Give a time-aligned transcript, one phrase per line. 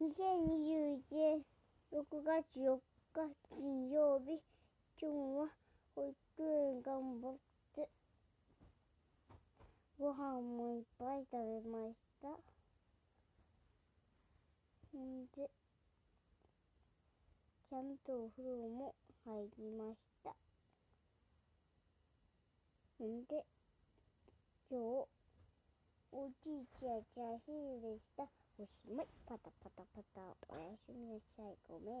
[0.00, 1.44] 2021年
[1.92, 2.78] 6月4
[3.12, 3.20] 日
[3.54, 4.40] 金曜日
[4.98, 5.48] 今日は
[5.94, 7.34] 保育園頑張っ
[7.74, 7.86] て
[9.98, 12.28] ご飯もいっぱい食べました。
[14.90, 15.50] ほんで
[17.68, 18.94] ちゃんとお風呂も
[19.26, 20.34] 入りました。
[22.98, 23.44] ほんで
[24.70, 25.19] 今日
[26.12, 28.24] おじいちゃんちゃんひるでした。
[28.58, 31.56] おしまいパタパタパタおやすみなさい。
[31.68, 31.94] ごめん。